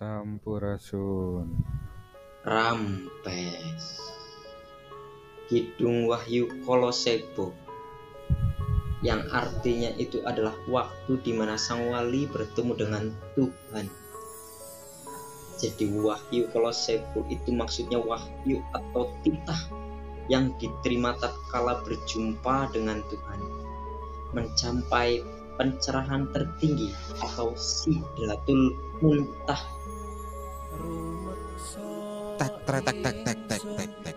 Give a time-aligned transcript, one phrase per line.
[0.00, 1.60] Sampurasun.
[2.40, 3.84] Rampes.
[5.44, 7.52] Kidung Wahyu Kolosebo
[9.04, 13.92] yang artinya itu adalah waktu di mana sang wali bertemu dengan Tuhan.
[15.60, 19.68] Jadi wahyu Kolosebo itu maksudnya wahyu atau titah
[20.32, 23.40] yang diterima tatkala berjumpa dengan Tuhan.
[24.32, 25.20] Mencapai
[25.60, 26.88] pencerahan tertinggi
[27.20, 28.72] atau sidratul
[29.04, 29.60] muntah
[32.40, 34.16] tak tak tak tak tak tak tak tak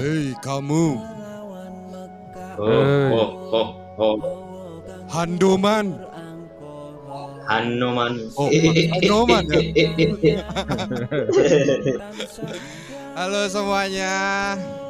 [0.00, 0.96] Hei kamu
[2.60, 2.68] Oh,
[3.16, 4.16] oh, oh, oh.
[5.08, 6.10] Handoman
[7.50, 8.30] Hanoman.
[8.38, 9.42] Oh, Hanoman
[10.22, 10.46] ya?
[13.18, 14.14] Halo semuanya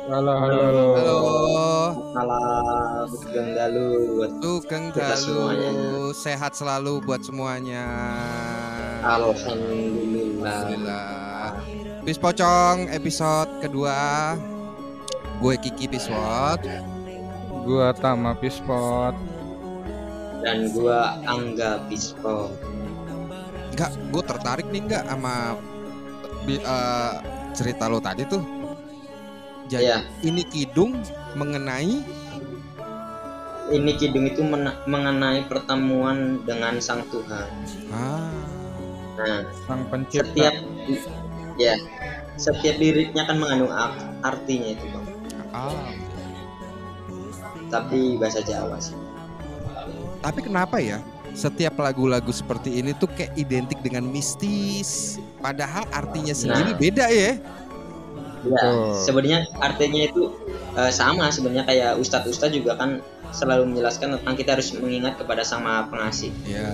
[0.09, 0.87] Halo, halo, halo.
[0.97, 1.21] Halo
[2.17, 4.85] Malam Sugeng Dalu buat Sugeng.
[4.97, 5.45] Dalu
[6.17, 7.85] Sehat selalu buat semuanya
[9.05, 10.41] Alhamdulillah.
[10.41, 11.53] Alhamdulillah
[12.09, 14.41] Bis Pocong episode kedua
[15.45, 16.65] Gue Kiki Piswot
[17.69, 19.13] Gua Tama Pispot.
[20.41, 22.49] Dan gua Angga Bispo.
[23.77, 25.61] Enggak, gue tertarik nih enggak sama
[26.49, 27.15] eh,
[27.53, 28.41] cerita lo tadi tuh
[29.71, 29.99] Jadi Iya.
[30.21, 30.99] ini kidung
[31.33, 32.03] mengenai
[33.71, 37.47] Ini kidung itu mena- mengenai pertemuan dengan Sang Tuhan.
[37.95, 38.35] ah,
[39.15, 40.27] Nah, Sang pencipta.
[40.27, 40.55] setiap
[41.55, 41.79] ya
[42.35, 43.95] setiap liriknya kan mengandung ar-
[44.27, 45.07] artinya itu bang.
[45.55, 45.87] ah.
[47.71, 48.99] Tapi bahasa Jawa sih.
[50.19, 50.99] Tapi kenapa ya
[51.31, 56.77] setiap lagu-lagu seperti ini tuh kayak identik dengan mistis Padahal artinya sendiri Nah.
[56.77, 57.39] beda ya
[58.41, 58.97] Ya, Betul.
[59.05, 60.23] sebenarnya artinya itu
[60.73, 65.61] eh, sama sebenarnya kayak ustadz-ustadz juga kan selalu menjelaskan tentang kita harus mengingat kepada Sang
[65.63, 66.73] Maha Pengasih, Iya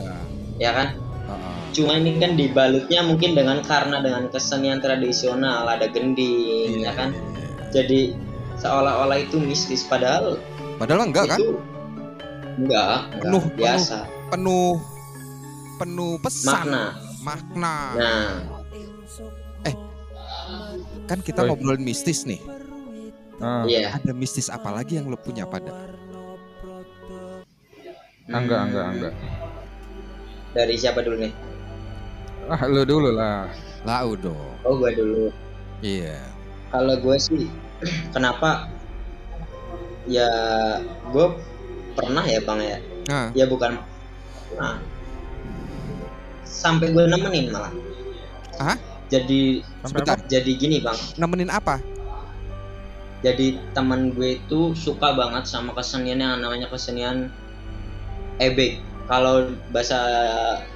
[0.56, 0.89] ya kan?
[1.27, 1.56] Heeh.
[1.75, 7.11] Cuma ini kan dibalutnya mungkin dengan karena dengan kesenian tradisional ada gending, Iya, ya kan?
[7.12, 7.67] iya, iya.
[7.75, 8.00] Jadi
[8.56, 10.38] seolah-olah itu mistis padahal
[10.78, 11.59] Padahal enggak kan itu
[12.62, 13.99] enggak, enggak, Penuh, biasa
[14.32, 14.72] penuh
[15.76, 16.84] penuh pesan makna.
[17.21, 17.76] makna.
[17.99, 18.28] Nah,
[21.06, 21.49] Kan kita Oi.
[21.50, 22.43] ngobrolin mistis nih
[23.37, 23.93] Ah, iya.
[23.93, 25.69] Ada mistis apa lagi yang lo punya pada
[28.27, 29.11] Angga, Hmm, angga, angga.
[30.50, 31.31] Dari siapa dulu nih?
[32.50, 33.47] Ah, lu dulu lah.
[33.87, 35.31] Lah udah Oh, gua dulu.
[35.78, 36.19] Iya
[36.75, 37.47] Kalau gue sih,
[38.17, 38.67] kenapa?
[40.09, 40.27] Ya,
[41.12, 41.27] gue
[41.94, 42.78] pernah ya bang ya.
[43.06, 43.78] Nah Ya bukan.
[44.59, 44.81] Nah,
[46.43, 47.71] sampai gue nemenin malah.
[48.59, 48.75] Hah?
[49.06, 50.19] Jadi, Sampai Sebentar.
[50.27, 50.99] jadi gini bang.
[51.15, 51.78] nemenin apa?
[53.22, 57.31] Jadi teman gue itu suka banget sama kesenian yang namanya kesenian
[58.43, 58.83] ebek.
[59.06, 59.99] Kalau bahasa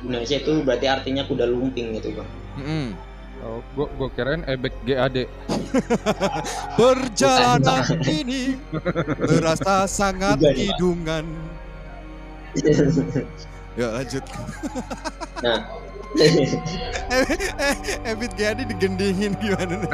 [0.06, 2.30] Indonesia itu berarti artinya kuda lumping gitu bang.
[2.62, 2.86] Mm-mm.
[3.41, 5.24] Oh, gua gua kirain ebek GAD.
[6.76, 7.88] Perjalanan
[8.20, 8.60] ini
[9.16, 11.24] terasa sangat Bukan, hidungan.
[13.80, 14.24] Ya lanjut.
[15.44, 15.58] nah,
[18.10, 19.91] Ebit Gadi digendingin gimana nih?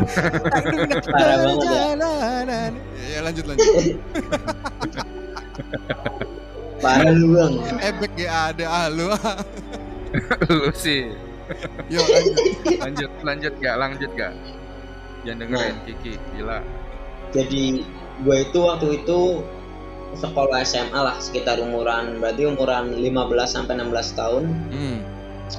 [1.13, 1.81] Parah banget ya.
[1.93, 2.73] Perjalanan.
[3.05, 3.67] Ya lanjut lanjut.
[6.81, 7.53] parah lu bang.
[7.85, 9.13] Ebek gak ada ah lu.
[10.49, 11.13] lu sih.
[11.93, 12.37] Yo lanjut.
[12.81, 13.77] Lanjut, lanjut gak?
[13.77, 14.33] Lanjut gak?
[15.27, 15.85] Jangan dengerin Nah.
[15.85, 16.59] Kiki, gila.
[17.35, 17.85] Jadi
[18.25, 19.45] gue itu waktu itu
[20.17, 23.05] sekolah SMA lah sekitar umuran berarti umuran 15
[23.45, 24.45] sampai 16 tahun.
[24.73, 24.99] Hmm.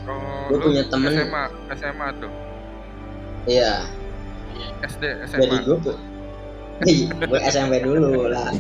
[0.04, 1.12] Oh, Gue lu punya temen.
[1.12, 1.44] SMA,
[1.74, 2.32] SMA tuh.
[3.48, 3.88] Iya,
[4.84, 5.58] SD, jadi SMA.
[5.64, 6.02] gue pu-
[6.84, 8.52] Ih, gue SMP dulu lah.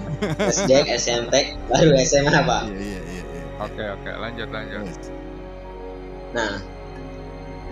[0.41, 2.61] SD, SMP, baru SMA pak.
[2.67, 3.21] Iya iya iya.
[3.21, 3.43] iya.
[3.59, 4.81] Oke, oke, lanjut, lanjut.
[6.33, 6.63] Nah,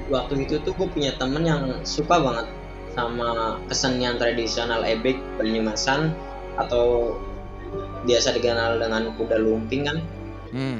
[0.07, 2.47] waktu itu tuh gue punya temen yang suka banget
[2.93, 6.13] sama kesenian tradisional ebek Banyumasan
[6.55, 7.17] atau
[8.03, 9.97] biasa dikenal dengan kuda lumping kan.
[10.51, 10.79] Hmm.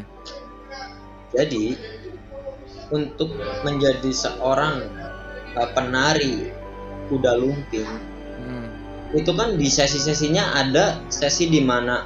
[1.34, 1.74] Jadi
[2.90, 4.86] untuk menjadi seorang
[5.56, 6.52] uh, penari
[7.08, 7.88] kuda lumping
[8.36, 8.68] Hmm.
[9.10, 12.04] itu kan di sesi-sesinya ada sesi di mana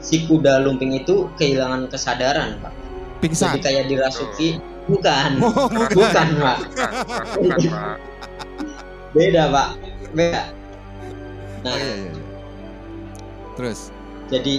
[0.00, 2.72] si kuda lumping itu kehilangan kesadaran pak.
[3.20, 3.58] Jadi Pingsan.
[3.60, 5.92] kayak dirasuki bukan Oh, bukan.
[5.92, 6.90] bukan pak Bukan,
[7.36, 7.96] bukan, Pak.
[9.12, 9.68] beda pak
[10.16, 10.42] beda.
[11.60, 12.12] Nah Oh, iya, iya.
[13.54, 13.78] Terus.
[14.26, 14.54] jadi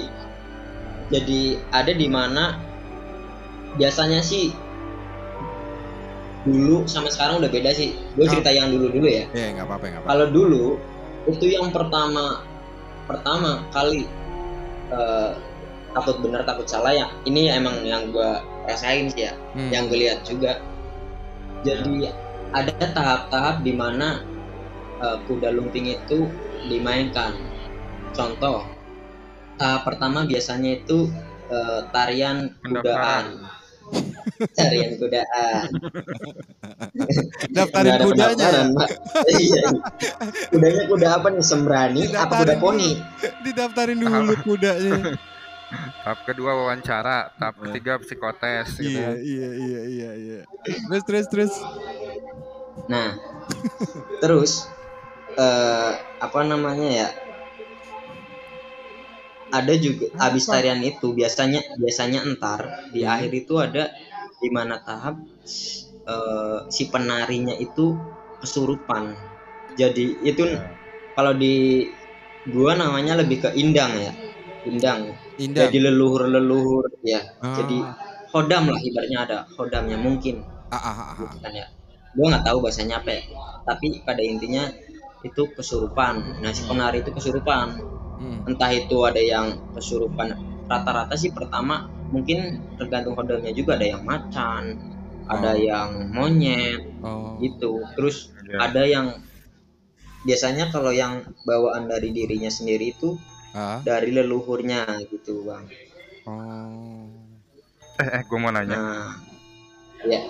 [1.09, 1.41] jadi
[1.73, 2.59] ada di mana
[3.75, 4.53] biasanya sih
[6.43, 7.95] dulu sama sekarang udah beda sih.
[8.15, 8.31] Gue Oh.
[8.31, 9.27] cerita yang dulu dulu ya.
[9.35, 10.07] Ya nggak apa-apa nggak apa.
[10.07, 10.65] kalau dulu
[11.27, 12.41] itu yang pertama
[13.05, 14.07] pertama kali
[14.89, 15.31] eh,
[15.91, 18.29] takut bener takut salah ya ini emang yang gue
[18.65, 19.69] rasain sih ya Hmm.
[19.69, 20.61] yang gue lihat juga.
[21.61, 22.07] Jadi
[22.49, 24.23] ada tahap-tahap di mana
[24.99, 26.27] eh, kuda lumping itu
[26.65, 27.35] dimainkan.
[28.11, 28.63] Contoh
[29.55, 31.11] tahap pertama biasanya itu
[31.49, 33.43] eh, tarian kudaan
[34.57, 35.67] tarian kudaan
[37.55, 38.49] Daftarin kudanya.
[39.31, 39.63] iya
[40.49, 42.91] kudanya kuda apa nih sembrani apa kuda poni
[43.43, 45.15] Didaftarin dulu kudanya.
[46.01, 48.89] Tahap kedua wawancara, tahap ketiga psikotes gitu.
[48.89, 50.39] iya, iya, iya, iya, iya.
[50.65, 51.53] Terus, terus, terus.
[52.89, 53.13] Nah,
[54.17, 54.65] terus
[55.37, 57.07] eh apa namanya ya?
[59.49, 60.57] Ada juga habis Apa?
[60.57, 63.13] tarian itu biasanya biasanya entar di Hmm.
[63.13, 63.93] akhir itu ada
[64.41, 65.15] di mana tahap
[66.13, 67.85] eh, si penarinya itu
[68.41, 69.03] kesurupan.
[69.75, 70.75] Jadi itu Ya.
[71.15, 71.85] kalau di
[72.47, 74.13] gua namanya lebih ke indang ya.
[74.67, 75.15] Indang.
[75.39, 75.67] Indah.
[75.67, 77.21] Jadi leluhur-leluhur ya.
[77.43, 77.55] Ah.
[77.59, 77.77] Jadi
[78.33, 81.15] hodam lah ibaratnya ada hodamnya mungkin Ah, ah, ah, ah.
[81.25, 81.65] gitu kan ya
[82.13, 83.21] gue nggak tahu bahasanya apa ya
[83.65, 84.69] tapi pada intinya
[85.25, 87.67] itu kesurupan nah si penari itu kesurupan
[88.19, 88.43] Hmm.
[88.45, 90.35] entah itu ada yang kesurupan
[90.69, 92.39] rata-rata sih pertama mungkin
[92.75, 94.63] tergantung kodenya juga ada yang macan
[95.29, 95.61] ada Oh.
[95.61, 97.37] yang monyet Oh.
[97.37, 98.65] gitu terus Ya.
[98.65, 99.07] ada yang
[100.21, 103.13] biasanya kalau yang bawaan dari dirinya sendiri itu
[103.53, 103.79] Ah.
[103.81, 105.65] dari leluhurnya gitu bang
[106.25, 107.05] Oh.
[107.95, 108.73] Eh, eh gue mau nanya.
[108.73, 109.09] nah
[110.03, 110.21] ya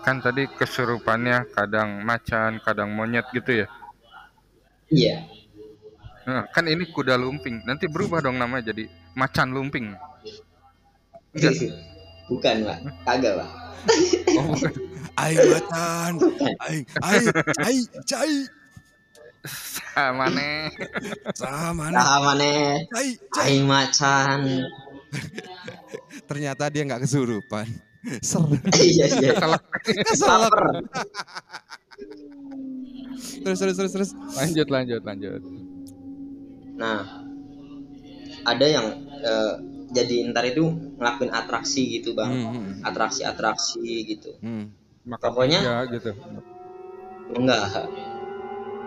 [0.00, 3.68] Kan tadi kesurupannya kadang macan, kadang monyet gitu ya.
[4.86, 5.26] iya
[6.26, 7.62] Nah, kan ini kuda lumping.
[7.62, 9.94] Nanti berubah dong namanya jadi macan lumping.
[11.32, 11.54] Enggak.
[12.30, 13.50] bukan pak kagak pak
[14.34, 14.72] Oh, bukan.
[15.22, 16.12] Aing macan.
[16.66, 18.34] Aing, aing, cai, cai.
[19.94, 20.74] Sama nih.
[21.38, 21.94] Sama nih.
[21.94, 23.46] mana Cai, cai.
[23.46, 24.40] aing macan
[26.28, 27.64] Ternyata dia nggak kesurupan.
[28.20, 28.42] Ser.
[28.82, 29.62] iya iya Salah.
[30.50, 30.66] Laper.
[33.46, 34.10] Terus, terus, terus, terus.
[34.34, 35.65] Lanjut, lanjut, lanjut.
[36.76, 37.08] Nah
[38.46, 38.86] ada yang
[39.24, 39.52] eh,
[39.86, 40.64] jadi ntar itu
[40.98, 44.64] ngelakuin atraksi gitu bang Hmm, hmm, atraksi-atraksi gitu hmm.
[45.06, 46.10] Maka Pokoknya- ya gitu.
[47.30, 47.62] enggak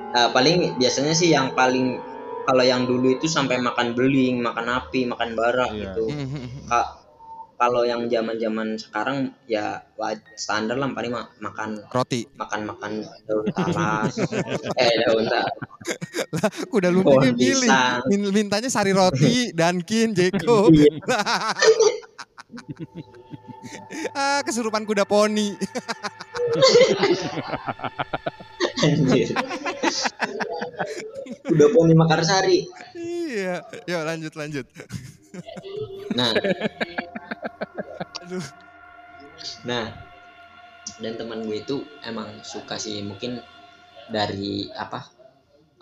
[0.10, 2.02] Eh, paling biasanya sih yang paling
[2.42, 5.94] kalau yang dulu itu sampai makan beling makan api makan bara Iya.
[5.94, 6.66] gitu Hmm, hmm, hmm.
[6.66, 6.92] Ka-
[7.60, 9.84] kalau yang zaman zaman sekarang ya
[10.40, 12.24] standar lah paling ma- makan Roti.
[12.40, 12.92] makan makan
[13.28, 14.16] daun talas
[14.80, 15.56] eh daun talas
[16.72, 17.70] Kuda lumpingnya Pohon milih.
[18.12, 20.68] Min- Mintanya sari roti, Dunkin, Jeko.
[20.70, 20.92] Iya.
[24.14, 25.56] ah, kesurupan kuda poni.
[28.84, 29.28] Anjir.
[31.50, 32.68] Udah poni Makarsari.
[32.96, 33.64] iya.
[33.88, 34.66] Yuk lanjut lanjut.
[36.16, 36.34] Nah,
[39.64, 39.94] nah.
[41.04, 41.78] Dan teman gue itu
[42.10, 43.32] emang suka sih mungkin
[44.16, 44.54] dari
[44.86, 45.00] apa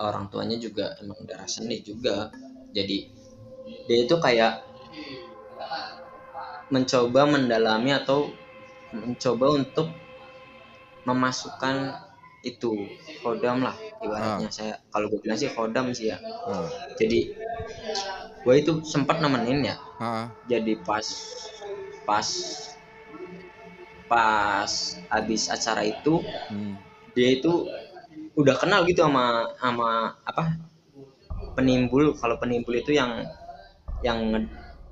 [0.07, 2.17] orang tuanya juga emang darah seni juga.
[2.77, 2.97] Jadi
[3.87, 4.53] dia itu kayak
[6.73, 8.19] mencoba mendalami atau
[8.91, 9.87] mencoba untuk
[11.07, 11.75] memasukkan
[12.45, 12.73] itu
[13.23, 16.17] kodam lah ibaratnya saya kalau gue bilang sih kodam sih ya
[16.47, 17.33] Ah, jadi
[18.45, 21.03] gue itu sempat nemenin ya ah, jadi pas
[22.07, 22.27] pas
[24.07, 24.71] pas
[25.11, 26.75] habis acara itu hmm.
[27.11, 27.67] dia itu
[28.39, 30.55] udah kenal gitu sama sama apa
[31.57, 33.25] penimbul kalau penimbul itu yang
[34.05, 34.21] yang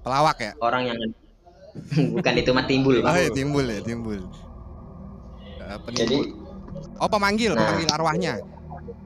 [0.06, 0.52] Pelawak ya?
[0.62, 1.00] orang yang
[2.18, 3.34] bukan itu mah timbul Oh, Bang.
[3.34, 4.22] timbul ya, timbul.
[5.66, 5.98] Eh, penimbul.
[5.98, 6.18] jadi
[7.02, 7.66] oh, pemanggil, Nah.
[7.66, 8.34] pemanggil arwahnya.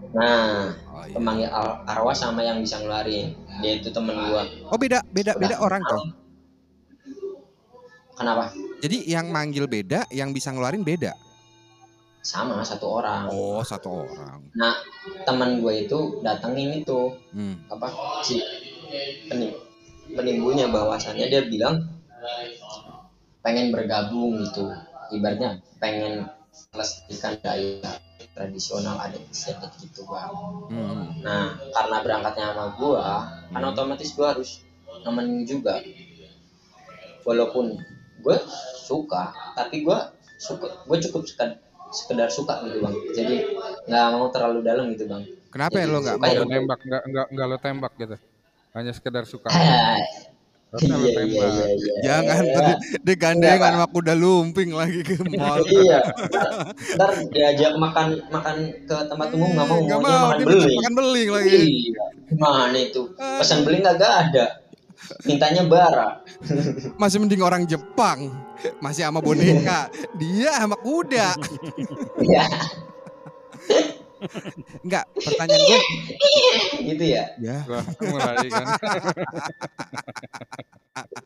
[0.09, 1.13] Nah Oh, iya.
[1.15, 5.55] pemanggil ar- arwah sama yang bisa ngeluarin dia itu temen gua oh beda, beda, beda
[5.55, 6.01] Udah orang toh.
[8.15, 11.11] kenapa Jadi yang manggil beda, yang bisa ngeluarin beda.
[12.19, 14.43] sama satu orang Oh, satu orang.
[14.51, 14.75] nah
[15.23, 17.55] teman gue itu datengin itu Hmm.
[17.71, 17.87] apa
[18.23, 18.43] si
[19.27, 19.55] penim,
[20.11, 21.79] penimbulnya bahwasannya dia bilang
[23.39, 24.67] pengen bergabung gitu
[25.15, 26.27] ibaratnya pengen
[26.75, 27.91] melestarikan gaya
[28.39, 30.31] tradisional adat istiadat gitu bang
[30.71, 31.11] Hmm.
[31.19, 33.71] nah karena berangkatnya sama gua kan Hmm.
[33.75, 34.63] otomatis gua harus
[35.03, 35.83] nemenin juga
[37.27, 37.75] walaupun
[38.19, 38.37] gue
[38.79, 41.59] suka tapi gua suka gue cukup sekedar,
[41.91, 43.35] sekedar suka gitu bang jadi
[43.87, 46.29] nggak mau terlalu dalam gitu bang Kenapa ya Jadi lo nggak mau?
[46.29, 46.99] ya.
[47.33, 48.15] Nggak lo tembak gitu.
[48.69, 49.49] Hanya sekedar suka.
[50.77, 52.53] Iya iya iya iya Jangan Iya.
[52.53, 52.71] tadi
[53.01, 55.65] digandengan Enggak, sama kuda lumping lagi ke mall.
[55.65, 55.99] iya
[56.93, 61.29] ntar, diajak makan makan ke tempat umum nggak mau Nggak mau, makan beling makan beling
[61.33, 61.57] lagi.
[61.89, 62.03] iya
[62.37, 64.45] mana itu pesan beling nggak ada
[65.25, 66.21] mintanya bara
[67.01, 68.29] Masih mending orang Jepang.
[68.77, 69.87] Masih sama boneka.
[70.19, 71.33] Dia sama kuda.
[72.21, 72.45] ya
[74.81, 75.81] Enggak, pertanyaan gue.
[76.85, 77.57] gitu ya Ya,
[78.01, 78.65] mulai kan.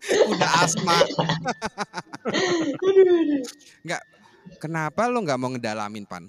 [0.03, 0.97] kuda asma.
[3.81, 4.01] Enggak,
[4.57, 6.25] kenapa lo nggak mau ngedalamin pan?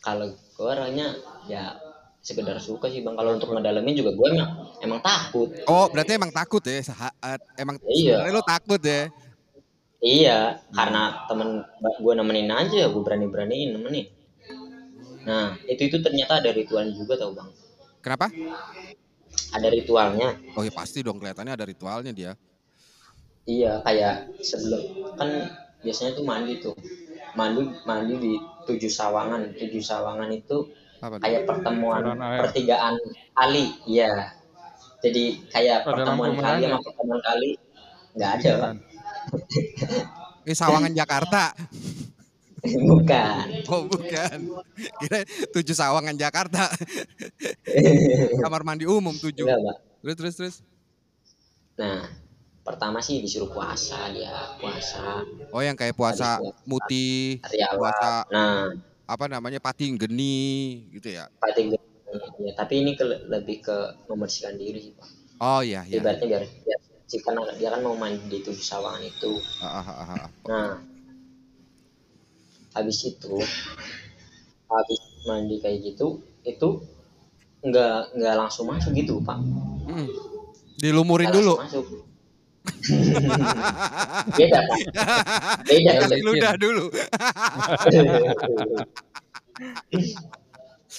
[0.00, 1.12] kalau gue orangnya
[1.44, 1.76] ya
[2.18, 6.32] sekedar suka sih bang kalau untuk ngedalamin juga gue emang emang takut Oh, berarti emang
[6.32, 7.12] takut ya saat
[7.54, 8.16] emang Iya.
[8.16, 9.12] sebenarnya lo takut ya.
[10.00, 10.38] iya
[10.72, 11.60] karena temen
[12.00, 14.08] gue nemenin aja gue berani beraniin nemenin
[15.26, 17.50] nah itu itu ternyata ada ritualnya juga tau bang
[18.00, 18.26] Kenapa?
[19.52, 22.32] ada ritualnya Oh ya pasti dong kelihatannya ada ritualnya dia.
[23.44, 24.80] iya kayak sebelum
[25.18, 25.28] kan
[25.82, 26.74] biasanya tuh mandi tuh
[27.34, 28.32] mandi mandi di
[28.68, 31.18] tujuh sawangan tujuh sawangan itu Apa?
[31.18, 31.24] tuh?
[31.24, 32.94] kayak pertemuan pertigaan
[33.34, 34.34] kali iya
[35.00, 37.50] jadi kayak Ada pertemuan kali sama pertemuan kali
[38.10, 38.76] nggak ada Bang.
[40.42, 41.52] Eh Sawangan Jakarta.
[42.90, 44.38] bukan Oh bukan.
[45.00, 45.22] Kira
[45.54, 46.66] tujuh Sawangan Jakarta.
[48.42, 49.46] Kamar mandi umum tujuh.
[49.46, 49.78] enggak.
[50.02, 50.56] Terus terus terus.
[51.80, 52.04] nah
[52.60, 56.52] pertama sih disuruh puasa dia puasa Oh yang kayak puasa awal
[57.80, 58.68] puasa nah
[59.08, 61.26] apa namanya pating geni gitu ya.
[61.40, 61.74] paling
[62.36, 63.76] ya, tapi ini ke, lebih ke
[64.06, 65.08] membersihkan diri sih Pak.
[65.40, 65.98] Oh iya iya.
[65.98, 66.80] ibaratnya biar, biar
[67.18, 70.30] kan dia kan mau mandi di tujuh sawangan itu Ah, ah, ah, ah.
[70.46, 70.68] nah
[72.70, 73.34] habis itu
[74.66, 76.68] habis mandi kayak gitu itu
[77.60, 79.36] nggak nggak langsung masuk gitu pak
[79.84, 80.06] Hmm.
[80.78, 81.54] Dilumurin Nggak dulu.
[81.58, 81.84] masuk
[84.38, 84.78] beda pak
[85.64, 86.84] beda Kasih ludah dulu.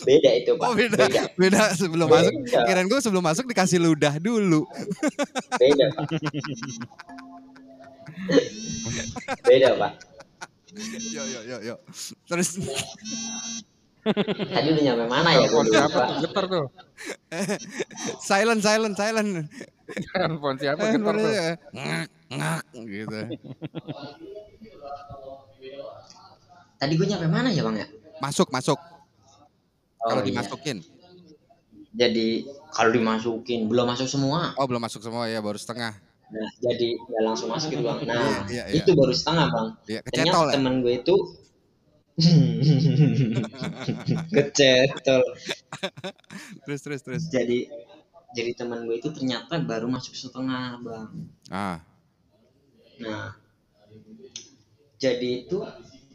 [0.02, 0.96] beda itu pak Oh beda.
[0.98, 2.34] beda Beda sebelum masuk.
[2.42, 2.60] Beda.
[2.66, 4.66] Kirain gue sebelum masuk dikasih ludah dulu.
[5.58, 6.06] beda pak
[9.48, 9.92] beda pak
[11.16, 11.76] Yo yo yo yo.
[12.26, 12.56] Terus
[14.50, 16.66] tadi udah nyampe mana ya Telepon gue siapa tuh getar tuh.
[18.30, 19.30] silent silent silent.
[20.10, 21.32] Telepon siapa getar tuh.
[21.76, 23.20] ngak ngak gitu.
[26.78, 27.88] tadi gue nyampe mana ya bang ya
[28.18, 28.80] Masuk masuk.
[30.02, 30.28] Oh, Kalau iya.
[30.34, 30.78] dimasukin.
[31.92, 35.94] jadi kalau dimasukin belum masuk semua Oh belum masuk semua ya baru setengah.
[36.32, 38.80] Nah jadi nggak langsung masuk gitu bang nah Iya, iya.
[38.84, 40.52] itu baru setengah bang Ya ternyata ya.
[40.56, 41.16] temen gue itu
[44.32, 45.24] kecetol
[46.68, 47.24] Terus terus terus.
[47.32, 47.68] jadi
[48.32, 51.08] jadi teman gue itu ternyata baru masuk setengah bang
[51.52, 51.80] Ah.
[53.02, 53.34] nah
[55.02, 55.58] jadi itu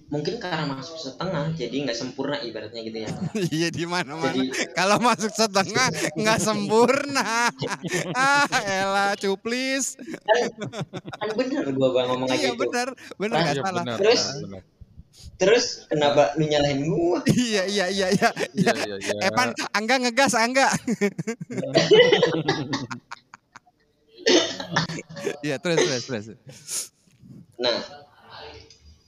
[0.06, 3.10] mungkin karena masuk setengah jadi nggak sempurna ibaratnya gitu ya.
[3.56, 4.38] Iya di mana-mana.
[4.38, 7.50] jadi Kalau masuk setengah nggak sempurna.
[8.14, 9.98] ah, elah cuplis.
[11.18, 13.82] kan bener gue bang ngomong kayak Iya gitu benar, benar nggak Iya salah.
[13.84, 13.98] benar.
[13.98, 14.22] Terus?
[14.42, 14.62] benar.
[15.36, 17.18] terus kenapa lu nyalahin gue
[17.52, 18.28] Iya iya iya iya.
[18.56, 19.14] Iya iya iya.
[19.26, 20.68] Epan, Angga ngegas Angga.
[25.42, 26.26] Iya terus terus terus.
[27.56, 27.80] nah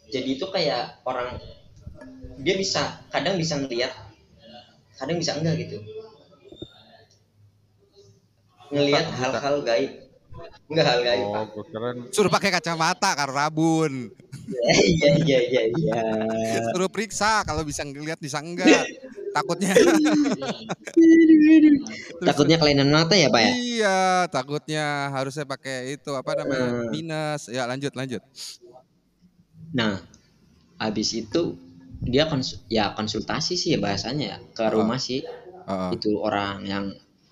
[0.09, 1.37] jadi itu kayak orang
[2.39, 3.93] dia bisa kadang bisa ngeliat
[4.97, 5.79] kadang bisa enggak gitu
[8.69, 9.93] ngelihat hal-hal gaib
[10.69, 11.67] enggak hal gaib Oh, Pak.
[11.73, 11.97] keren.
[12.15, 14.13] Suruh pakai kacamata karo rabun.
[14.87, 16.01] iya iya iya iya
[16.71, 18.87] Suruh periksa kalau bisa ngeliat bisa enggak.
[19.35, 19.75] Takutnya.
[22.23, 23.99] takutnya kelainan mata ya pak ya Iya,
[24.31, 26.67] takutnya harusnya pakai itu apa namanya?
[26.87, 26.91] Hmm.
[26.93, 27.43] Minus.
[27.51, 28.23] Ya lanjut lanjut.
[29.75, 30.01] Nah
[30.81, 31.59] habis itu
[31.99, 34.71] dia kons ya konsultasi sih ya bahasanya ya ke Oh.
[34.79, 35.21] rumah sih
[35.69, 35.91] Heeh.
[35.99, 36.85] itu orang yang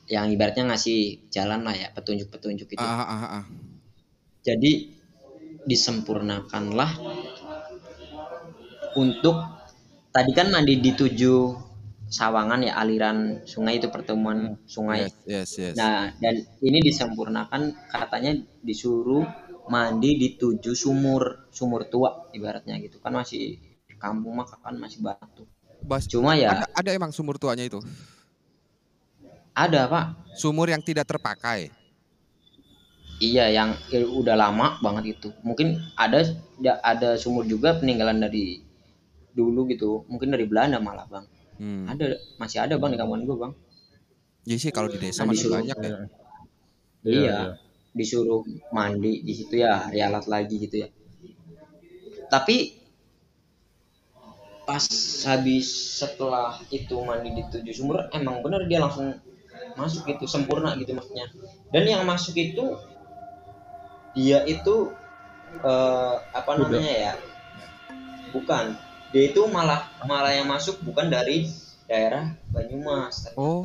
[0.06, 3.44] yang ibaratnya ngasih jalan lah ya petunjuk-petunjuk itu Ah, ah, ah, ah.
[4.46, 4.72] jadi
[5.66, 6.90] disempurnakanlah
[8.96, 9.36] untuk
[10.14, 11.40] tadi kan mandi di tujuh
[12.06, 15.74] sawangan ya aliran sungai itu pertemuan sungai Yes, yes, yes.
[15.74, 19.26] nah dan ini disempurnakan katanya disuruh
[19.66, 22.98] mandi di tujuh sumur sumur tua ibaratnya gitu.
[23.02, 25.44] Kan masih di kampung mah kan masih batu.
[25.86, 27.78] Bas, cuma ya ada, ada emang sumur tuanya itu.
[29.56, 30.04] ada pak.
[30.36, 31.72] Sumur yang tidak terpakai.
[33.16, 35.32] iya yang ya, udah lama banget itu.
[35.40, 36.20] Mungkin ada
[36.60, 38.60] ya, ada sumur juga peninggalan dari
[39.32, 40.04] dulu gitu.
[40.12, 41.24] Mungkin dari Belanda malah bang.
[41.56, 41.88] Hmm.
[41.88, 43.52] ada masih ada bang di kampung gua bang.
[44.44, 45.94] Iya sih kalau di desa Nah, masih disuruh- banyak ya.
[47.08, 47.38] iya,
[47.96, 48.44] disuruh
[48.76, 50.88] mandi di situ ya rialat lagi gitu ya.
[52.28, 52.76] Tapi
[54.66, 54.84] pas
[55.30, 55.66] habis
[56.02, 59.14] setelah itu mandi di tujuh sumur emang bener dia langsung
[59.78, 61.32] masuk gitu sempurna gitu maksudnya.
[61.72, 62.76] Dan yang masuk itu
[64.12, 64.92] dia itu
[65.64, 67.14] eh, apa namanya ya?
[68.36, 68.76] Bukan.
[69.14, 71.48] Dia itu malah malah yang masuk bukan dari
[71.86, 73.62] daerah Banyumas Oh.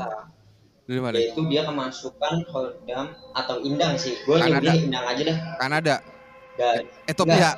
[0.92, 1.16] Dari mana?
[1.16, 4.12] yaitu dia kemasukan Kodam atau Indang sih.
[4.28, 5.38] Gue nyebutnya Indang aja dah.
[5.56, 5.96] Kanada,
[6.60, 7.52] Dan- Ethiopia.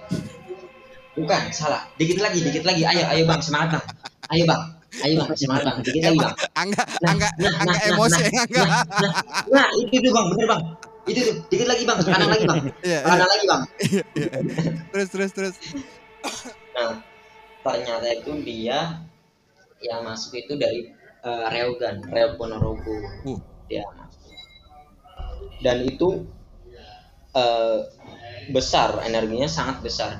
[1.13, 1.89] bukan salah.
[1.97, 2.85] Dikit lagi dikit lagi.
[2.85, 3.85] Ayo ayo bang semangat bang.
[4.29, 4.61] Ayo bang.
[5.01, 5.77] Ayo bang semangat bang.
[5.81, 6.35] Dikit lagi bang.
[6.53, 8.63] Angga, Nah, angga, nah, angga nah, emosi, nah, angga.
[9.49, 10.25] nah itu tuh bang.
[10.29, 10.61] Bener bang.
[11.03, 11.35] Itu tuh.
[11.49, 11.97] Dikit lagi bang.
[11.99, 12.59] Kanan lagi bang.
[12.61, 12.99] Iya, iya.
[13.01, 13.61] kanan lagi bang.
[14.89, 15.55] Terus, terus, terus.
[16.71, 17.01] Nah,
[17.63, 19.01] ternyata itu dia
[19.81, 22.95] yang masuk itu dari eh, Reogan, Reog Ponorogo.
[23.25, 23.39] Uh.
[23.69, 24.35] Dia masuk.
[25.63, 26.09] Dan itu
[27.33, 27.79] eh,
[28.51, 30.11] besar, energinya sangat besar.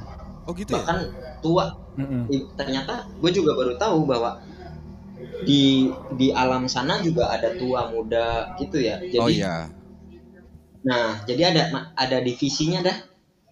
[0.48, 0.84] Oh gitu ya?
[0.84, 0.98] Bahkan
[1.44, 1.66] tua.
[2.00, 2.26] Mm-mm.
[2.34, 4.42] I- Ternyata gue juga baru tahu bahwa
[5.44, 8.98] di di alam sana juga ada tua muda gitu ya.
[9.00, 9.70] Jadi Oh iya.
[10.84, 11.62] nah, jadi ada
[11.96, 12.98] ada divisinya dah.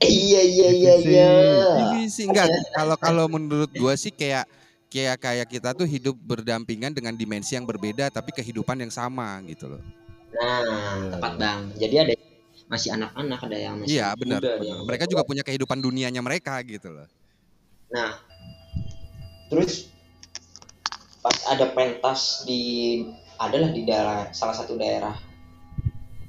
[0.01, 1.09] Eh, iya iya iya Divisi.
[1.13, 1.33] iya.
[1.79, 2.47] Divisi enggak.
[2.75, 4.45] Kalau kalau menurut gua sih kayak
[4.91, 9.71] kayak kayak kita tuh hidup berdampingan dengan dimensi yang berbeda tapi kehidupan yang sama gitu
[9.71, 9.81] loh.
[10.35, 11.59] Nah, tepat bang.
[11.79, 12.13] Jadi ada
[12.67, 14.39] masih anak-anak, ada yang masih Iya, benar.
[14.43, 17.07] muda, ada yang Mereka juga punya kehidupan dunianya mereka gitu loh.
[17.91, 18.19] Nah,
[19.47, 19.91] terus
[21.23, 22.61] pas ada pentas di
[23.39, 25.15] adalah di daerah salah satu daerah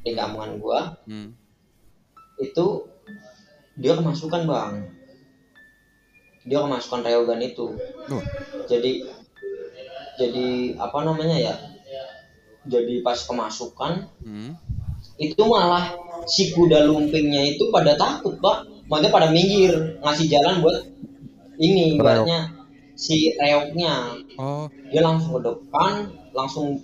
[0.02, 1.34] di kampungan gua Hmm.
[2.42, 2.66] itu
[3.78, 4.72] dia kemasukan bang.
[6.42, 7.76] Dia kemasukan reogan itu.
[8.10, 8.22] Oh.
[8.66, 9.06] Jadi
[10.18, 11.54] jadi apa namanya ya?
[12.66, 14.54] Jadi pas kemasukan Hmm.
[15.18, 15.92] itu malah
[16.30, 20.78] si kuda lumpingnya itu pada takut pak maksudnya pada minggir ngasih jalan buat
[21.58, 22.54] ini ibaratnya
[22.94, 26.78] si reoknya Oh, dia langsung ke depan langsung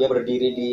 [0.00, 0.70] dia berdiri di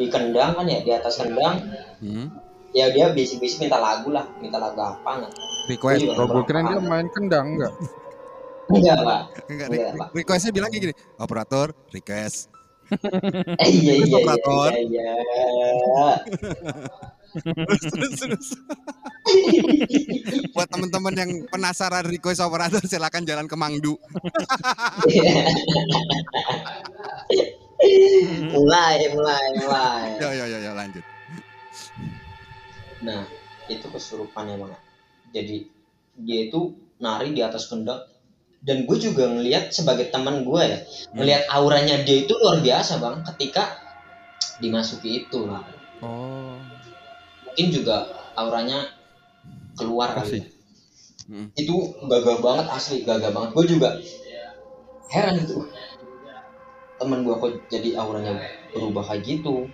[0.00, 1.60] di kendang kan ya di atas kendang
[2.00, 2.26] hmm.
[2.70, 5.32] Ya dia bisik-bisik minta lagu lah minta lagu apa nggak
[5.68, 6.00] request.
[6.02, 6.12] Iya.
[6.14, 7.72] Kalau gue kira dia main kendang enggak?
[8.68, 10.08] enggak pak Enggak, Enggak, re- Pak.
[10.12, 12.52] requestnya bilang kayak gini, operator request.
[13.60, 14.70] eh iya Terus iya operator.
[14.72, 15.12] iya iya,
[15.68, 16.08] iya.
[17.36, 17.84] terus,
[18.16, 18.48] terus.
[20.56, 23.92] Buat teman-teman yang penasaran request operator silakan jalan ke Mangdu.
[28.50, 31.04] mulai mulai mulai Yo yo yo yo lanjut.
[33.04, 33.22] Nah,
[33.70, 34.80] itu kesurupannya banget.
[35.34, 35.56] Jadi
[36.18, 38.02] dia itu nari di atas kendang
[38.58, 40.78] dan gue juga ngelihat sebagai teman gue ya,
[41.14, 43.22] ngelihat auranya dia itu luar biasa bang.
[43.22, 43.78] Ketika
[44.58, 45.62] dimasuki itu lah,
[45.98, 46.58] Oh.
[47.46, 48.86] mungkin juga auranya
[49.78, 50.42] keluar kali.
[50.42, 50.46] Ya.
[51.28, 51.46] Hmm.
[51.54, 53.50] Itu gagah banget asli, gagah banget.
[53.54, 53.88] Gue juga
[55.10, 55.66] heran itu.
[56.98, 58.42] Temen gue kok jadi auranya
[58.74, 59.70] berubah kayak gitu.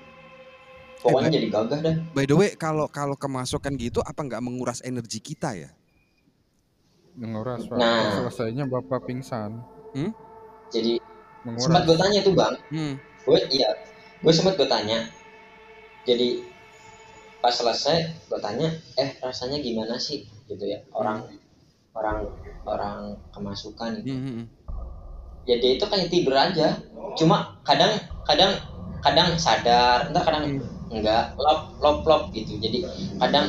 [1.04, 1.94] Pokoknya Eh, jadi gagah dah.
[2.16, 5.70] By the way, kalau kalau kemasukan gitu apa nggak menguras energi kita ya?
[7.14, 7.76] Menguras, Pak.
[7.76, 8.24] Nah.
[8.24, 9.60] Selesainya Bapak pingsan.
[10.72, 10.98] Jadi
[11.44, 11.62] Menguras.
[11.62, 12.94] sempat gue tanya tuh bang, Hmm.
[12.98, 13.68] gue iya
[14.18, 15.04] gue sempet gue tanya
[16.02, 16.40] jadi
[17.38, 21.20] pas selesai gue tanya eh rasanya gimana sih gitu ya orang
[21.92, 22.24] orang
[22.64, 24.44] orang kemasukan gitu Hmm, hmm,
[25.44, 26.80] ya dia itu kayak tidur aja
[27.14, 27.92] cuma kadang
[28.24, 28.56] kadang
[29.04, 30.56] kadang sadar ntar kadang
[30.92, 32.84] enggak lop lop lop gitu jadi
[33.20, 33.46] kadang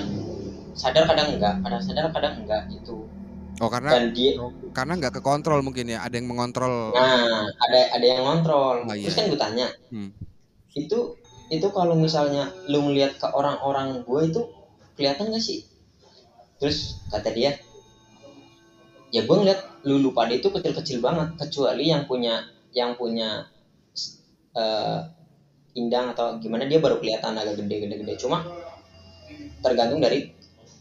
[0.75, 3.07] sadar kadang enggak kadang sadar kadang enggak gitu
[3.63, 4.35] Oh karena dan dia
[4.75, 6.91] karena nggak kekontrol mungkin ya, ada yang mengontrol.
[6.91, 8.83] Nah, ada ada yang ngontrol.
[8.83, 10.11] Oh, iya, Terus kan gue tanya, Hmm.
[10.75, 11.15] itu
[11.47, 14.41] itu kalau misalnya lu ngeliat ke orang-orang gue itu
[14.99, 15.63] kelihatan gak sih?
[16.59, 17.55] Terus kata dia,
[19.15, 22.43] ya gue ngeliat lu lu pada itu kecil-kecil banget, kecuali yang punya
[22.75, 23.47] yang punya
[24.51, 24.99] eh,
[25.75, 28.15] indang atau gimana dia baru kelihatan agak gede-gede-gede.
[28.17, 28.47] Cuma
[29.59, 30.31] tergantung dari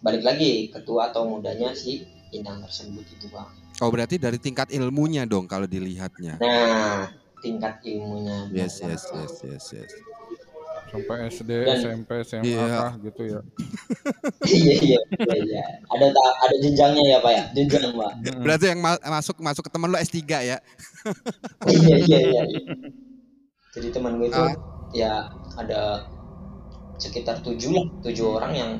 [0.00, 3.48] balik lagi ketua atau mudanya si indang tersebut itu bang.
[3.82, 6.38] Oh berarti dari tingkat ilmunya dong kalau dilihatnya.
[6.38, 8.46] Nah, tingkat ilmunya.
[8.48, 9.92] Yes yes yes yes yes.
[10.84, 12.66] Sampai SD, Dan- SMP, SMA Iya.
[12.70, 13.40] kah gitu ya.
[14.46, 15.64] iya iya iya iya.
[15.90, 18.12] Ada ta- ada jenjangnya ya pak ya jenjang pak.
[18.38, 20.38] Berarti yang ma- masuk masuk ke teman lo S3 ya?
[21.66, 22.42] iya iya iya.
[22.46, 22.62] iya.
[23.74, 24.54] Jadi teman gue itu Ah.
[24.94, 25.26] Ya
[25.58, 26.06] ada
[26.96, 28.70] sekitar tujuh lah tujuh orang yang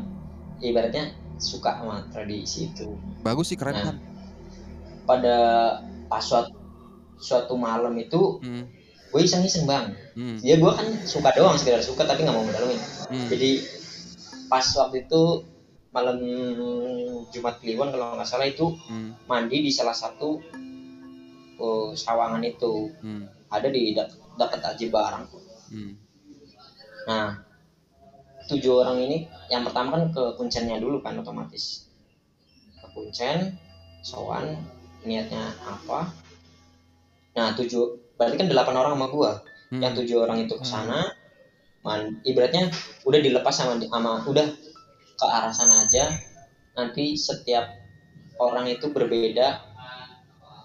[0.63, 2.95] ibaratnya suka sama tradisi itu.
[3.21, 3.97] Bagus sih keren Nah, kan.
[5.05, 5.37] pada
[6.07, 6.55] pas suatu
[7.19, 8.65] suatu malam itu Hmm,
[9.11, 9.91] gue iseng-iseng bang.
[10.15, 12.79] hmm, Ya gue kan suka doang sekedar suka tapi nggak mau mendalamin.
[13.11, 13.29] hmm.
[13.29, 13.51] Jadi
[14.47, 15.23] pas waktu itu
[15.91, 16.19] malam
[17.31, 20.39] Jumat Kliwon kalau nggak salah itu Hmm, mandi di salah satu
[21.59, 25.27] uh, sawangan itu hmm, ada di de- dekat Aji Barang
[25.71, 25.93] hmm.
[27.05, 27.41] Nah
[28.45, 31.89] tujuh orang ini yang pertama kan ke kuncennya dulu kan otomatis
[32.75, 33.57] ke kuncen
[34.01, 34.57] sowan
[35.01, 36.13] niatnya apa
[37.33, 39.33] nah tujuh berarti kan delapan orang sama gua
[39.65, 39.81] Hmm.
[39.81, 41.09] yang tujuh orang itu ke sana
[41.81, 42.69] man, ibaratnya
[43.03, 44.45] udah dilepas sama sama udah
[45.17, 46.13] ke arah sana aja
[46.75, 47.73] nanti setiap
[48.37, 49.65] orang itu berbeda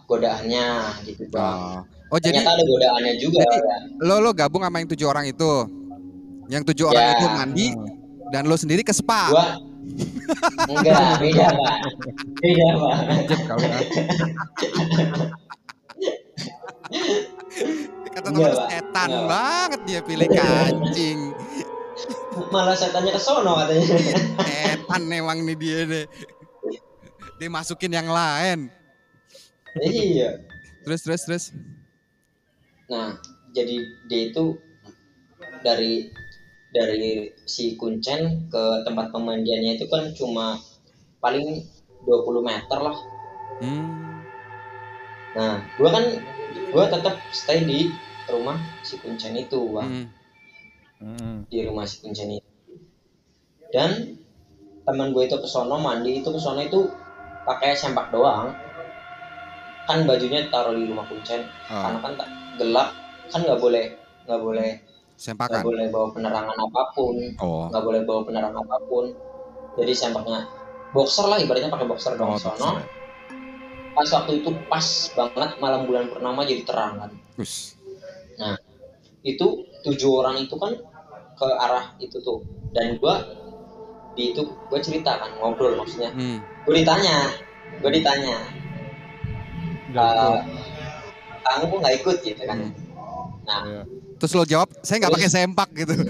[0.06, 0.68] godaannya
[1.06, 2.12] gitu bang Oh.
[2.12, 3.78] oh jadi ternyata ada godaannya juga Jadi- ya.
[4.04, 5.52] lo lo gabung sama yang tujuh orang itu.
[6.50, 7.14] Yang tujuh orang Ya.
[7.14, 7.68] itu mandi
[8.30, 9.30] dan lo sendiri ke spa.
[9.30, 9.48] gua
[10.70, 11.76] enggak beda pak
[12.38, 12.98] beda pak
[13.46, 13.84] kau kan.
[18.10, 21.20] Kata teman setan Enggak, banget dia pilih kancing.
[22.50, 23.84] malah setannya ke sono katanya
[24.42, 26.06] Setan emang nih dia deh.
[27.36, 28.68] Dia masukin yang lain.
[29.80, 30.40] iya
[30.82, 31.46] Terus terus terus.
[32.86, 33.14] nah
[33.54, 33.76] jadi
[34.10, 34.58] dia itu
[35.62, 36.10] dari
[36.70, 40.46] dari si kuncen ke tempat pemandiannya itu kan cuma
[41.24, 41.66] paling
[42.06, 42.98] 20 meter lah
[43.60, 44.24] Hmm.
[45.36, 46.06] nah gua kan
[46.72, 47.80] gua tetap stay di
[48.32, 48.56] rumah
[48.88, 50.08] si kuncen itu bang Hmm.
[51.04, 51.38] Hmm.
[51.52, 52.50] di rumah si kuncen itu
[53.70, 53.92] dan
[54.86, 56.82] teman gue itu ke sono mandi itu ke sono itu
[57.46, 58.58] pakai sempak doang
[59.86, 62.90] kan bajunya taruh di rumah kuncen Oh, karena kan tak gelap
[63.30, 63.86] kan nggak boleh
[64.26, 64.72] nggak boleh
[65.20, 65.62] nggak sempakan.
[65.62, 67.68] boleh bawa penerangan apa pun Oh.
[67.68, 69.06] nggak boleh bawa penerangan apa pun
[69.76, 70.48] jadi sempaknya
[70.90, 72.88] boxer lah ibaratnya pakai boxer Oh, doang sono boxer.
[73.92, 77.76] pas waktu itu pas banget malam bulan purnama jadi terang kan Us.
[79.22, 79.48] itu
[79.82, 80.72] tujuh orang itu kan
[81.36, 82.40] ke arah itu tuh
[82.72, 83.20] dan gua
[84.10, 86.40] di itu gue cerita kan ngobrol maksudnya Hmm.
[86.64, 87.28] gue ditanya
[87.76, 88.38] gue ditanya
[89.90, 90.44] Nggak eh, ikut.
[91.42, 92.72] kamu kok nggak ikut gitu kan Hmm.
[93.44, 93.82] nah Iya.
[94.20, 95.96] Terus lo jawab, saya nggak pakai sempak gitu.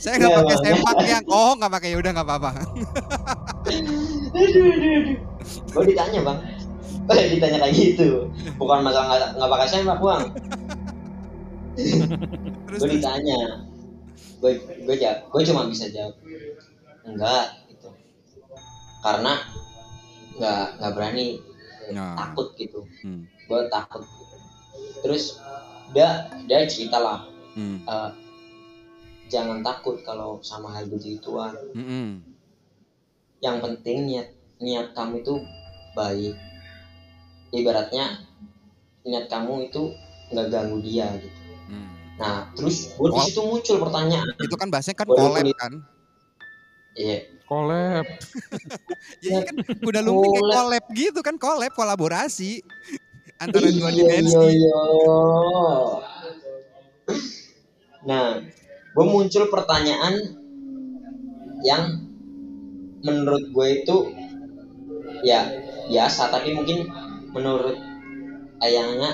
[0.00, 2.50] saya nggak Iya, pakai sempak yang, oh nggak pakai, udah nggak apa-apa.
[5.76, 6.38] gue ditanya bang.
[7.04, 8.32] Gue ditanya kayak gitu.
[8.56, 10.24] Bukan masalah nggak nggak pakai sempak bang.
[12.64, 13.40] Gue ditanya.
[14.40, 15.28] Gue gue jawab.
[15.28, 16.16] Gue cuma bisa jawab
[17.04, 17.92] enggak gitu.
[19.04, 19.36] Karena
[20.40, 21.44] nggak nggak berani.
[21.90, 22.14] Nah.
[22.14, 22.86] takut gitu.
[23.02, 23.26] Hmm.
[23.50, 24.06] Gue takut
[25.02, 25.42] terus
[25.90, 26.08] dia
[26.46, 27.82] dia cerita lah Hmm.
[27.82, 28.10] eh,
[29.26, 32.22] jangan takut kalau sama hal begituan Mm-mm.
[33.40, 35.42] yang penting niat niat kamu itu
[35.92, 36.38] baik
[37.50, 38.22] ibaratnya
[39.02, 39.90] niat kamu itu
[40.30, 41.90] nggak ganggu dia gitu Hmm.
[42.16, 43.24] nah terus gue di Oh.
[43.24, 45.72] situ muncul pertanyaan Itu kan bahasanya kan itu- kan.
[46.94, 47.18] iya
[47.50, 48.06] Collab.
[49.26, 52.62] Jadi kan udah lumping collab gitu kan, collab, kolaborasi
[53.40, 54.36] antara dua dimensi.
[54.36, 54.80] iya, iya.
[58.04, 58.26] Nah,
[58.96, 60.14] gue muncul pertanyaan
[61.64, 61.82] yang
[63.04, 63.96] menurut gue itu
[65.24, 65.48] ya
[65.88, 66.88] biasa, tapi mungkin
[67.32, 67.76] menurut
[68.60, 69.12] ayangnya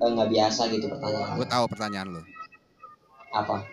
[0.00, 1.36] eh, nggak biasa gitu pertanyaan.
[1.40, 2.22] Gue tahu pertanyaan lo.
[3.32, 3.64] Apa?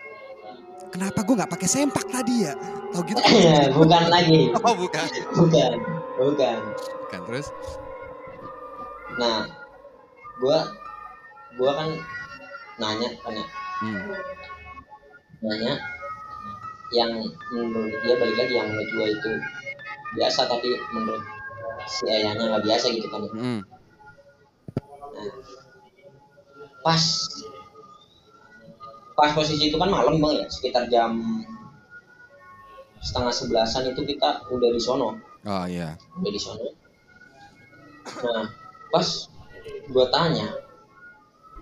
[0.92, 2.52] Kenapa gue nggak pakai sempak tadi ya?
[2.92, 3.20] Tahu gitu?
[3.80, 5.04] bukan lagi, Oh bukan.
[5.36, 5.72] bukan,
[6.20, 6.58] bukan.
[7.08, 7.48] Bukan terus.
[9.14, 9.46] Nah,
[10.42, 10.58] gue
[11.54, 11.88] gue kan
[12.82, 13.46] nanya kan ya,
[13.78, 14.00] Hmm.
[15.42, 15.74] nanya
[16.90, 17.10] yang
[17.50, 19.30] menurut dia balik lagi yang menurut gue itu
[20.14, 21.22] biasa tapi menurut
[21.86, 23.60] si ayahnya nggak biasa gitu kan Mm-mm.
[26.82, 27.02] pas
[29.14, 31.18] pas posisi itu kan malam bang ya sekitar jam
[33.02, 35.94] setengah sebelasan itu kita udah di sono Oh iya.
[36.18, 36.66] udah di sono
[38.22, 38.44] nah
[38.94, 39.26] pas
[39.84, 40.54] gue tanya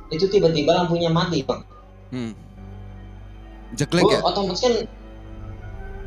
[0.09, 1.65] itu tiba-tiba lampunya mati bang
[2.09, 2.37] Hmm.
[3.73, 4.21] Jeklek gue ya?
[4.21, 4.75] otomatis kan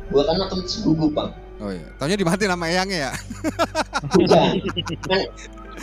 [0.06, 1.88] gue kan otomatis gugup bang Oh iya.
[1.96, 3.12] Taunya dimatiin sama eyangnya ya.
[4.12, 4.60] bukan
[5.02, 5.20] kan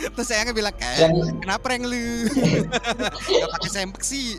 [0.08, 2.30] Terus eyangnya bilang, eh, Dan- kenapa reng lu?
[3.42, 4.38] Gak pakai sempak sih.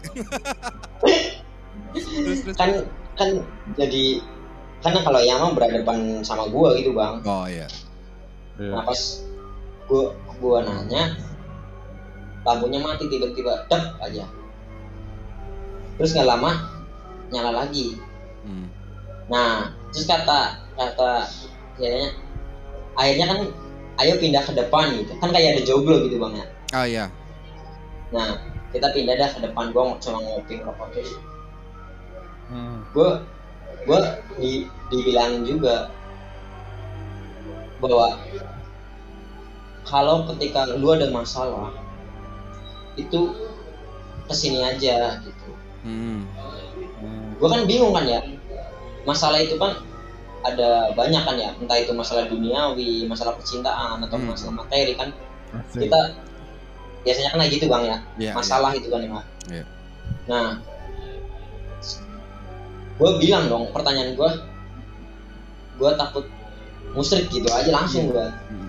[1.94, 2.56] terus, terus.
[2.56, 2.72] kan
[3.14, 3.30] kan
[3.76, 4.24] jadi
[4.80, 7.68] karena kalau yang emang berhadapan sama gua gitu bang Oh iya.
[8.56, 8.72] Iya.
[8.72, 9.00] nah pas
[9.86, 11.16] gua gua nanya
[12.46, 14.26] lampunya mati tiba-tiba dep aja
[15.98, 16.52] terus nggak lama
[17.34, 17.98] nyala lagi
[18.46, 18.70] Hmm.
[19.26, 21.26] nah terus kata kata
[21.82, 22.14] kayaknya
[22.94, 23.40] akhirnya kan
[24.06, 26.46] ayo pindah ke depan gitu kan kayak ada joglo gitu bang ya
[26.78, 27.06] Oh iya.
[28.14, 28.38] nah
[28.70, 31.18] kita pindah dah ke depan gua cuma ngopi ngerokok terus
[32.46, 32.86] Hmm.
[32.94, 33.10] gue
[33.90, 34.00] gue
[34.38, 34.52] di
[34.94, 35.90] dibilangin juga
[37.82, 38.14] bahwa
[39.86, 41.70] kalau ketika lu ada masalah
[42.96, 43.32] itu
[44.26, 45.48] ke sini aja gitu
[45.86, 46.26] Hmm.
[46.98, 47.38] Hmm.
[47.38, 48.18] gue kan bingung kan ya
[49.06, 49.78] masalah itu kan
[50.42, 54.34] ada banyak kan ya entah itu masalah duniawi masalah percintaan atau Hmm.
[54.34, 55.14] masalah materi kan
[55.54, 55.86] Asik.
[55.86, 56.18] kita
[57.06, 59.22] biasanya kan gitu bang ya Iya, masalah itu kan ya.
[59.54, 59.64] Iya.
[60.26, 60.48] nah
[62.96, 64.30] gue bilang dong pertanyaan gue
[65.76, 66.26] gue takut
[66.98, 68.34] musrik gitu aja langsung gue iya.
[68.50, 68.65] Hmm.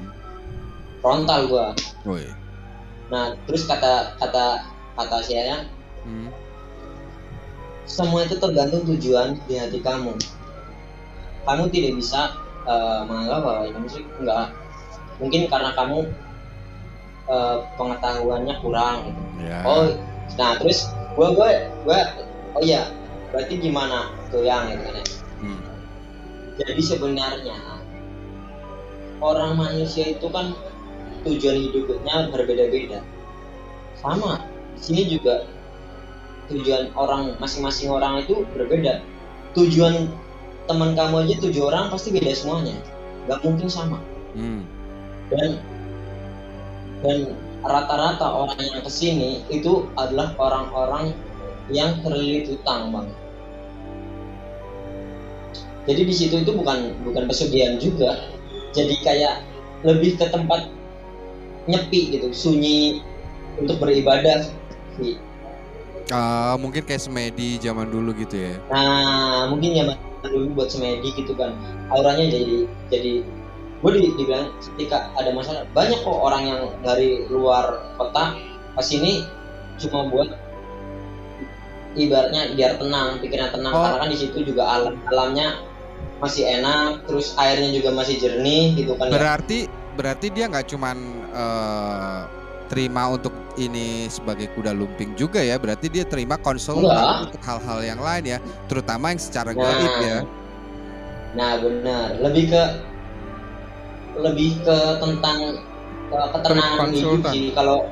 [1.07, 1.67] Frontal gue
[2.03, 2.27] Woi.
[3.07, 4.67] nah terus kata kata
[4.99, 5.63] kata saya
[6.03, 6.31] Hmm.
[7.87, 10.15] semua itu tergantung tujuan di hati kamu
[11.43, 14.51] kamu tidak bisa eh, menganggap bahwa ini musik enggak
[15.19, 16.11] mungkin karena kamu
[17.27, 19.23] eh, pengetahuannya kurang gitu.
[19.47, 19.59] Ya.
[19.63, 19.95] oh
[20.39, 21.51] nah terus gue gue
[21.87, 22.01] gue
[22.55, 22.87] oh iya
[23.31, 25.63] berarti gimana tuh yang gitu kan ya Hmm.
[26.59, 27.59] jadi sebenarnya
[29.19, 30.55] orang manusia itu kan
[31.27, 33.03] tujuan hidupnya berbeda-beda.
[33.99, 35.45] Sama di sini juga
[36.47, 39.03] tujuan orang masing-masing orang itu berbeda.
[39.59, 40.11] Tujuan
[40.71, 42.77] teman kamu aja tujuh orang pasti beda semuanya.
[43.27, 43.99] Nggak mungkin sama.
[44.37, 44.69] Hmm.
[45.33, 45.59] dan
[47.01, 47.35] dan
[47.65, 51.17] rata-rata orang yang ke sini itu adalah orang-orang
[51.73, 53.09] yang terlilit utang bang.
[55.87, 58.29] Jadi di situ itu bukan bukan pesugihan juga.
[58.75, 59.43] Jadi kayak
[59.87, 60.69] lebih ke tempat
[61.67, 63.03] nyepi gitu sunyi
[63.57, 64.47] untuk beribadah
[64.97, 65.19] sih
[66.07, 68.55] Ah, mungkin kayak semedi zaman dulu gitu ya.
[68.71, 71.51] nah mungkin zaman dulu buat semedi gitu kan
[71.89, 72.57] auranya jadi
[72.89, 73.13] jadi
[73.77, 78.39] gue di, dibilang ketika ada masalah banyak kok orang yang dari luar kota
[78.73, 79.27] ke sini
[79.77, 80.31] cuma buat
[81.95, 83.83] ibaratnya biar tenang pikiran tenang Oh.
[83.83, 85.59] karena kan di situ juga alam alamnya
[86.19, 89.13] masih enak terus airnya juga masih jernih gitu kan ya.
[89.13, 89.59] Berarti
[89.97, 90.97] berarti dia nggak cuman
[91.37, 92.21] eh,
[92.67, 95.61] terima untuk ini sebagai kuda lumping juga ya.
[95.61, 97.31] Berarti dia terima konsul Enggak.
[97.31, 99.61] untuk hal-hal yang lain ya, terutama yang secara Nah.
[99.61, 100.19] gaib ya.
[101.37, 102.63] Nah benar, lebih ke
[104.17, 105.61] lebih ke tentang
[106.09, 107.53] uh, ketenangan hidup sih.
[107.53, 107.85] Kalau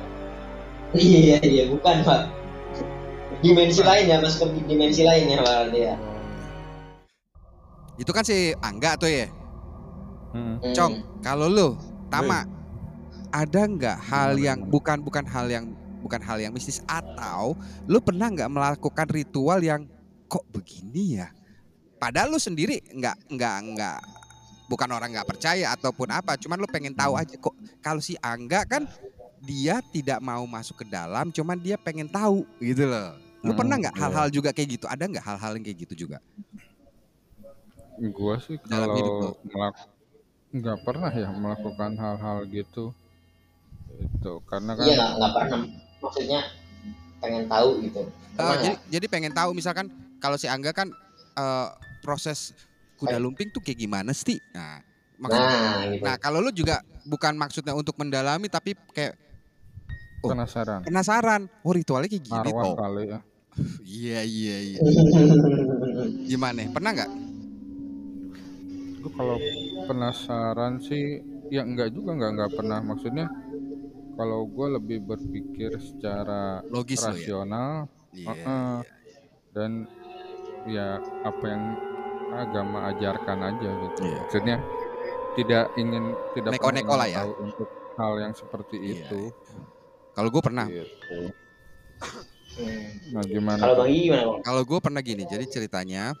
[0.97, 2.33] iya iya bukan pak,
[3.45, 5.95] dimensi lain ya masuk ke dimensi lain ya berarti ya.
[7.95, 9.29] Itu kan si Angga tuh ya.
[10.35, 10.59] Hmm.
[10.59, 10.73] Hmm.
[10.75, 11.69] Cong, kalau lu
[12.05, 12.45] Tama
[13.35, 15.65] ada nggak hal yang bukan bukan hal yang
[15.99, 17.59] bukan hal yang mistis atau
[17.91, 19.83] lu pernah nggak melakukan ritual yang
[20.31, 21.27] kok begini ya?
[21.99, 23.97] Padahal lu sendiri nggak nggak nggak
[24.71, 28.63] bukan orang nggak percaya ataupun apa, cuman lu pengen tahu aja kok kalau si Angga
[28.65, 28.87] kan
[29.43, 33.19] dia tidak mau masuk ke dalam, cuman dia pengen tahu gitu loh.
[33.45, 34.01] Lu Hmm, pernah nggak iya.
[34.01, 34.85] hal-hal juga kayak gitu?
[34.89, 36.17] Ada nggak hal-hal yang kayak gitu juga?
[38.17, 39.27] Gua sih Dalam kalau
[40.57, 42.95] nggak pernah ya melakukan hal-hal gitu.
[43.99, 45.59] Itu karena kan Iya nggak nggak pernah.
[46.03, 46.39] Maksudnya
[47.23, 48.01] pengen tahu gitu.
[48.05, 49.87] Eh, Pernah jadi, jadi pengen tahu misalkan
[50.19, 50.91] kalau si Angga kan
[51.35, 51.67] eh,
[52.03, 52.53] proses
[52.95, 54.39] kuda lumping tuh kayak gimana sih?
[54.55, 54.79] Nah,
[55.19, 56.03] maksud- Nah gitu.
[56.03, 59.15] nah kalau lu juga bukan maksudnya untuk mendalami tapi kayak
[60.23, 60.29] oh.
[60.31, 60.81] penasaran.
[60.83, 62.75] penasaran, oh ritualnya kayak gini Arwah toh.
[62.77, 63.19] kali ya.
[63.87, 64.79] Iya iya iya.
[66.31, 66.67] Gimana?
[66.75, 67.11] Pernah nggak?
[68.99, 69.37] Gue kalau
[69.87, 73.29] penasaran sih ya enggak juga enggak enggak pernah maksudnya
[74.15, 77.09] kalau gue lebih berpikir secara Logis lo ya.
[77.11, 77.71] rasional
[78.11, 78.27] Iya.
[78.31, 78.75] Heeh.
[79.51, 79.71] dan
[80.65, 80.87] ya
[81.21, 81.63] apa yang
[82.31, 84.17] agama ajarkan aja gitu Iya.
[84.17, 84.55] maksudnya
[85.35, 87.21] tidak ingin tidak Neko-neko pernah lah ya.
[87.27, 89.21] untuk hal yang seperti Iya, itu
[90.11, 90.65] Kalau gue pernah.
[90.65, 91.19] gitu.
[92.55, 92.87] Hmm.
[93.11, 93.79] nah gimana Kalau tuh?
[93.81, 94.41] bang Gigi gimana bang?
[94.41, 96.15] Kalau gue pernah gini, jadi ceritanya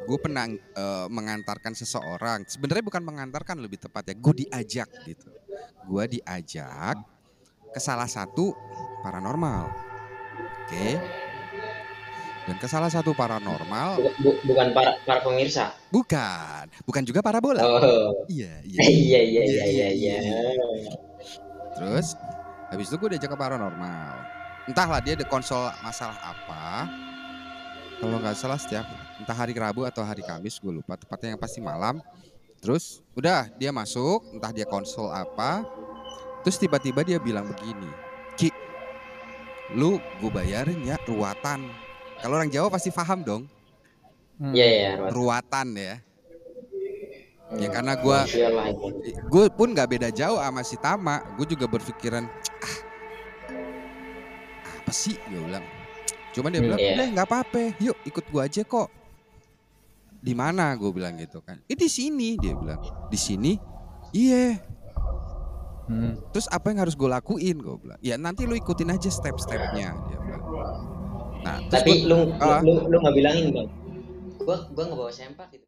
[0.00, 2.44] gue pernah eh, mengantarkan seseorang.
[2.44, 5.30] Sebenarnya bukan mengantarkan lebih tepatnya, gue diajak gitu.
[5.84, 6.96] Gue diajak
[7.70, 8.52] ke salah satu
[9.00, 9.70] paranormal,
[10.66, 10.88] oke?
[12.40, 15.70] Dan ke salah satu paranormal, Bu- bu- bukan para para pemirsa.
[15.88, 17.62] bukan, bukan juga parabola.
[17.62, 18.26] Oh.
[18.26, 18.78] Iya, iya.
[18.90, 20.16] Iya iya iya iya iya.
[21.76, 22.16] Terus
[22.66, 24.14] habis itu gue diajak ke paranormal.
[24.66, 26.90] Entahlah dia ada konsol masalah apa.
[28.00, 28.88] Kalau nggak salah setiap
[29.20, 32.00] entah hari Rabu atau hari Kamis gue lupa tepatnya yang pasti malam.
[32.60, 35.64] Terus udah dia masuk entah dia konsol apa.
[36.40, 37.88] Terus tiba-tiba dia bilang begini,
[38.32, 38.48] Ki,
[39.76, 41.68] lu gue bayarin ya ruatan.
[42.20, 43.44] Kalau orang Jawa pasti paham dong,
[44.40, 44.56] Hmm.
[44.56, 44.90] Iya iya.
[44.96, 45.12] Ruat.
[45.12, 45.94] ruatan ya.
[47.60, 47.74] Ya Hmm.
[47.76, 48.88] karena gue Iyalah itu.
[49.28, 52.76] gue pun nggak beda jauh sama si Tama gue juga berpikiran ah
[54.80, 55.60] apa sih gue bilang
[56.30, 56.64] cuman dia Iya.
[56.64, 56.92] bilang Iya.
[56.92, 58.88] udah nggak apa-apa yuk ikut gue aja kok
[60.16, 63.52] di mana gue bilang gitu kan eh di sini dia bilang di sini
[64.12, 64.58] iya
[65.82, 66.14] Hmm.
[66.30, 70.18] terus apa yang harus gue lakuin gue bilang ya nanti lu ikutin aja step-stepnya dia
[70.18, 70.42] bilang
[71.40, 72.60] Nah, Tapi gua- lu Ah.
[72.60, 73.64] lu lu nggak bilangin bang.
[74.38, 75.58] Gua gua nggak bawa sempak gitu.